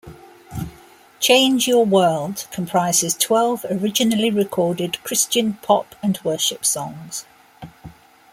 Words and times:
"Change 1.19 1.67
Your 1.67 1.85
World" 1.85 2.47
comprises 2.51 3.13
twelve 3.15 3.63
originally-recorded 3.69 4.97
'Christian 5.03 5.59
pop' 5.61 5.93
and 6.01 6.19
worship 6.23 6.65
songs. 6.65 7.25